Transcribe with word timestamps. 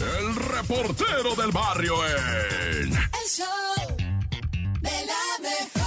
el 0.00 0.34
reportero 0.36 1.34
del 1.36 1.50
barrio 1.52 1.94
en... 2.06 2.92
El 2.92 3.28
show 3.28 3.96
de 4.80 4.90
la 5.06 5.38
mejor. 5.40 5.84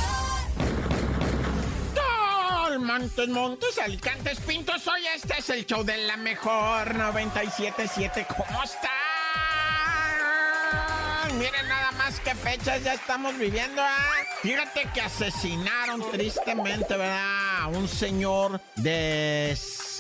Montes, 2.80 3.28
Montes, 3.28 3.78
Alicantes, 3.80 4.40
Pintos. 4.42 4.88
Hoy 4.88 5.06
este 5.16 5.40
es 5.40 5.50
el 5.50 5.66
show 5.66 5.84
de 5.84 5.98
la 5.98 6.16
mejor 6.18 6.96
977. 6.96 8.28
¿Cómo 8.30 8.64
están? 8.64 8.92
Miren 11.38 11.68
nada 11.68 11.92
más 11.92 12.20
qué 12.22 12.34
fechas 12.36 12.84
ya 12.84 12.94
estamos 12.94 13.38
viviendo. 13.38 13.82
¿ah? 13.82 13.98
Fíjate 14.42 14.90
que 14.94 15.02
asesinaron 15.02 16.10
tristemente, 16.12 16.96
¿verdad? 16.96 17.62
A 17.64 17.68
un 17.68 17.88
señor 17.88 18.62
de 18.76 19.52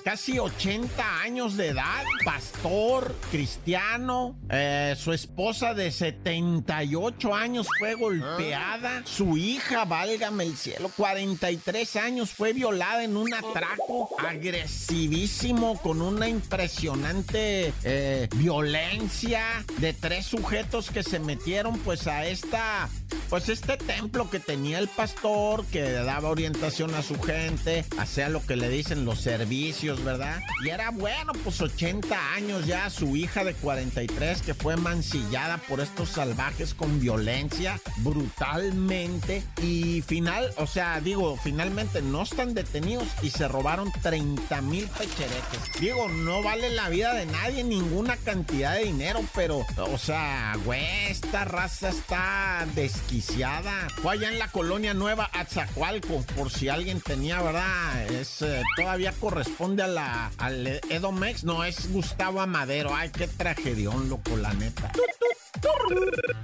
casi 0.08 0.40
80 0.40 1.20
años 1.20 1.58
de 1.58 1.68
edad, 1.68 2.06
pastor, 2.24 3.14
cristiano. 3.30 4.40
Eh, 4.50 4.96
su 4.98 5.12
esposa 5.12 5.74
de 5.74 5.92
78 5.92 7.36
años 7.36 7.68
fue 7.78 7.96
golpeada. 7.96 9.02
Su 9.04 9.36
hija, 9.36 9.84
válgame 9.84 10.46
el 10.46 10.56
cielo, 10.56 10.90
43 10.96 11.98
años 11.98 12.30
fue 12.30 12.54
violada 12.54 13.04
en 13.04 13.18
un 13.18 13.34
atraco 13.34 14.10
agresivísimo 14.18 15.78
con 15.82 16.02
una 16.02 16.30
impresionante 16.30 17.74
eh, 17.84 18.30
violencia 18.38 19.44
de 19.80 19.92
tres 19.92 20.26
sujetos 20.26 20.90
que 20.90 21.04
se 21.04 21.20
metieron 21.20 21.78
pues 21.80 22.08
a 22.08 22.26
esta 22.26 22.88
pues 23.30 23.50
este 23.50 23.78
templo 23.78 24.30
que 24.30 24.40
tenía 24.40 24.80
el 24.80 24.88
pastor, 24.88 25.66
que 25.66 25.92
daba 25.92 26.30
orientación 26.30 26.94
a 26.96 27.02
su 27.02 27.20
gente, 27.22 27.86
hacía 27.98 28.30
lo 28.30 28.46
que 28.46 28.56
le 28.56 28.70
dicen 28.70 29.06
los 29.06 29.20
servicios, 29.20 30.04
¿verdad? 30.04 30.42
Y 30.64 30.70
era 30.70 30.92
bueno, 30.92 31.34
pues 31.44 31.62
80 31.62 32.34
años 32.34 32.66
ya, 32.66 32.90
su 32.90 33.16
hija 33.16 33.44
de 33.44 33.54
43 33.54 34.42
que 34.42 34.54
fue 34.54 34.78
mancillada 34.78 35.58
por 35.58 35.80
estos 35.80 36.10
salvajes 36.10 36.74
con 36.74 37.00
violencia 37.00 37.80
brutalmente 37.98 39.44
y 39.62 40.02
final, 40.02 40.54
o 40.58 40.68
sea, 40.68 41.02
digo, 41.02 41.38
finalmente 41.38 42.02
no 42.02 42.24
están 42.24 42.54
detenidos 42.54 43.08
y 43.22 43.30
se 43.30 43.48
robaron 43.48 43.92
30 44.02 44.62
mil 44.62 44.88
pecheretes. 44.88 45.82
Digo, 45.82 46.08
no 46.10 46.42
vale 46.44 46.70
la 46.70 46.90
vida 46.90 47.14
de 47.14 47.26
nadie 47.26 47.64
ninguna 47.64 48.18
cantidad 48.18 48.76
de 48.76 48.86
dinero, 48.86 49.22
pero, 49.36 49.66
o 49.78 49.98
sea, 49.98 50.58
güey, 50.64 51.08
esta 51.10 51.46
raza 51.46 51.90
está 51.90 52.66
desquiciada 52.98 53.88
fue 54.02 54.14
allá 54.14 54.30
en 54.30 54.40
la 54.40 54.48
colonia 54.48 54.94
Nueva 54.94 55.30
Atzacualco, 55.34 56.24
por 56.36 56.50
si 56.50 56.68
alguien 56.68 57.00
tenía, 57.00 57.42
¿verdad? 57.42 58.12
Es, 58.12 58.42
eh, 58.42 58.64
todavía 58.76 59.14
corresponde 59.20 59.84
a 59.84 59.88
la, 59.88 60.32
al 60.38 60.68
Edomex. 60.90 61.44
No, 61.44 61.64
es 61.64 61.92
Gustavo 61.92 62.42
Amadero. 62.42 62.96
Ay, 62.96 63.12
qué 63.12 63.28
tragedión, 63.28 64.10
loco, 64.10 64.36
la 64.38 64.54
neta. 64.54 64.92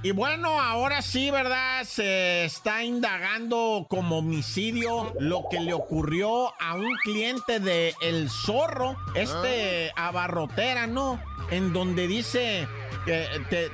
Y 0.02 0.12
bueno, 0.12 0.60
ahora 0.60 1.02
sí, 1.02 1.30
¿verdad? 1.30 1.84
Se 1.84 2.44
está 2.44 2.84
indagando 2.84 3.86
como 3.88 4.18
homicidio 4.18 5.12
lo 5.18 5.44
que 5.50 5.60
le 5.60 5.72
ocurrió 5.72 6.52
a 6.60 6.74
un 6.74 6.96
cliente 7.02 7.58
de 7.58 7.94
El 8.00 8.28
Zorro, 8.30 8.96
este 9.14 9.92
abarrotera, 9.96 10.86
¿no? 10.86 11.20
En 11.50 11.72
donde 11.72 12.06
dice 12.06 12.66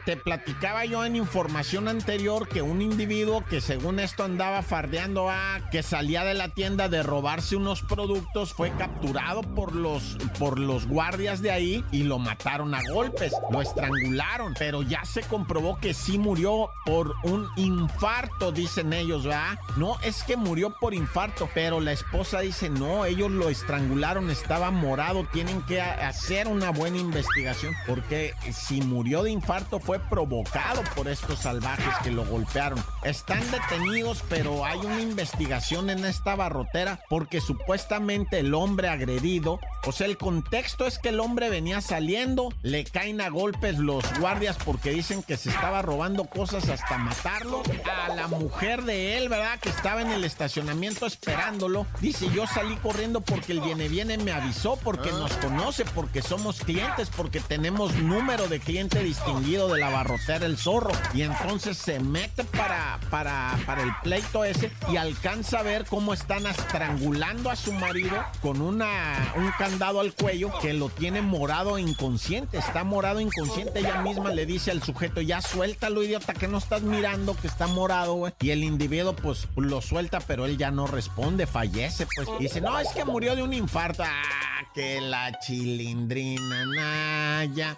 te, 0.04 0.16
platicaba 0.16 0.84
yo 0.84 1.04
en 1.04 1.16
información 1.16 1.88
anterior 1.88 2.48
que 2.48 2.62
un 2.62 2.82
individuo 2.82 3.44
que 3.48 3.60
según 3.60 3.98
esto 4.00 4.24
andaba 4.24 4.62
fardeando 4.62 5.30
a 5.30 5.60
que 5.70 5.82
salía 5.82 6.24
de 6.24 6.34
la 6.34 6.48
tienda 6.48 6.88
de 6.88 7.02
robarse 7.02 7.56
unos 7.56 7.82
productos 7.82 8.52
fue 8.52 8.70
capturado 8.72 9.42
por 9.42 9.74
los 9.74 10.16
por 10.38 10.58
los 10.58 10.86
guardias 10.86 11.42
de 11.42 11.50
ahí 11.50 11.84
y 11.92 12.04
lo 12.04 12.18
mataron 12.18 12.74
a 12.74 12.80
golpes, 12.92 13.32
lo 13.50 13.62
estrangularon, 13.62 14.54
pero 14.58 14.82
ya 14.82 15.04
se 15.04 15.22
comprobó 15.22 15.78
que 15.78 15.94
sí 15.94 16.18
murió 16.18 16.70
por 16.84 17.14
un 17.22 17.48
infarto, 17.56 18.52
dicen 18.52 18.92
ellos, 18.92 19.24
¿verdad? 19.24 19.58
No, 19.76 19.98
es 20.02 20.22
que 20.22 20.36
murió 20.36 20.70
por 20.80 20.94
infarto, 20.94 21.48
pero 21.54 21.80
la 21.80 21.92
esposa 21.92 22.40
dice, 22.40 22.70
"No, 22.70 23.04
ellos 23.04 23.30
lo 23.30 23.48
estrangularon, 23.48 24.30
estaba 24.30 24.70
morado, 24.70 25.26
tienen 25.32 25.62
que 25.62 25.80
hacer 25.80 26.48
una 26.48 26.70
buena 26.70 26.98
investigación 26.98 27.74
porque 27.86 28.34
si 28.52 28.80
murió 28.80 29.09
de 29.10 29.32
infarto 29.32 29.80
fue 29.80 29.98
provocado 29.98 30.82
por 30.94 31.08
estos 31.08 31.40
salvajes 31.40 31.92
que 32.04 32.12
lo 32.12 32.24
golpearon. 32.24 32.82
Están 33.02 33.42
detenidos, 33.50 34.22
pero 34.28 34.64
hay 34.64 34.78
una 34.78 35.00
investigación 35.00 35.90
en 35.90 36.04
esta 36.04 36.36
barrotera 36.36 37.00
porque 37.08 37.40
supuestamente 37.40 38.38
el 38.38 38.54
hombre 38.54 38.88
agredido, 38.88 39.58
o 39.84 39.92
sea, 39.92 40.06
el 40.06 40.16
contexto 40.16 40.86
es 40.86 40.98
que 40.98 41.08
el 41.08 41.18
hombre 41.18 41.50
venía 41.50 41.80
saliendo, 41.80 42.50
le 42.62 42.84
caen 42.84 43.20
a 43.20 43.30
golpes 43.30 43.78
los 43.78 44.04
guardias 44.20 44.56
porque 44.64 44.90
dicen 44.90 45.24
que 45.24 45.36
se 45.36 45.50
estaba 45.50 45.82
robando 45.82 46.26
cosas 46.26 46.68
hasta 46.68 46.96
matarlo. 46.96 47.62
A 48.06 48.14
la 48.14 48.28
mujer 48.28 48.84
de 48.84 49.18
él, 49.18 49.28
¿verdad? 49.28 49.58
Que 49.58 49.70
estaba 49.70 50.02
en 50.02 50.12
el 50.12 50.24
estacionamiento 50.24 51.06
esperándolo, 51.06 51.86
dice, 52.00 52.28
yo 52.30 52.46
salí 52.46 52.76
corriendo 52.76 53.20
porque 53.20 53.52
el 53.52 53.60
viene 53.60 53.88
viene 53.88 54.18
me 54.18 54.32
avisó, 54.32 54.76
porque 54.76 55.10
nos 55.10 55.32
conoce, 55.34 55.84
porque 55.84 56.22
somos 56.22 56.60
clientes, 56.60 57.10
porque 57.16 57.40
tenemos 57.40 57.94
número 57.96 58.48
de 58.48 58.60
cliente 59.00 59.04
distinguido 59.04 59.72
de 59.72 59.80
la 59.80 59.90
barrotera 59.90 60.46
El 60.46 60.56
Zorro. 60.56 60.92
Y 61.14 61.22
entonces 61.22 61.76
se 61.76 62.00
mete 62.00 62.44
para, 62.44 62.98
para, 63.10 63.58
para 63.66 63.82
el 63.82 63.90
pleito 64.02 64.44
ese 64.44 64.70
y 64.90 64.96
alcanza 64.96 65.60
a 65.60 65.62
ver 65.62 65.86
cómo 65.86 66.14
están 66.14 66.46
estrangulando 66.46 67.50
a 67.50 67.56
su 67.56 67.72
marido 67.72 68.16
con 68.40 68.60
una, 68.60 69.32
un 69.36 69.50
candado 69.58 70.00
al 70.00 70.14
cuello 70.14 70.50
que 70.60 70.72
lo 70.72 70.88
tiene 70.88 71.22
morado 71.22 71.78
inconsciente. 71.78 72.58
Está 72.58 72.84
morado 72.84 73.20
inconsciente. 73.20 73.80
Ella 73.80 74.02
misma 74.02 74.30
le 74.30 74.46
dice 74.46 74.70
al 74.70 74.82
sujeto, 74.82 75.20
ya 75.20 75.40
suéltalo, 75.40 76.02
idiota, 76.02 76.34
que 76.34 76.48
no 76.48 76.58
estás 76.58 76.82
mirando 76.82 77.36
que 77.36 77.46
está 77.46 77.66
morado, 77.66 78.14
güey. 78.14 78.32
Y 78.40 78.50
el 78.50 78.64
individuo, 78.64 79.14
pues, 79.14 79.48
lo 79.56 79.80
suelta, 79.80 80.20
pero 80.20 80.46
él 80.46 80.56
ya 80.58 80.70
no 80.70 80.86
responde, 80.86 81.46
fallece, 81.46 82.06
pues. 82.14 82.28
Dice, 82.38 82.60
no, 82.60 82.78
es 82.78 82.88
que 82.88 83.04
murió 83.04 83.34
de 83.34 83.42
un 83.42 83.52
infarto. 83.52 84.02
Ah, 84.04 84.62
que 84.74 85.00
la 85.00 85.38
chilindrina, 85.40 86.66
Naya. 86.66 87.76